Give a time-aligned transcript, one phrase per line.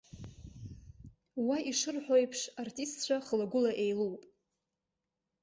[1.45, 4.21] Уа, ишырҳәо еиԥш, артистцәа хылагәыла еилоуп.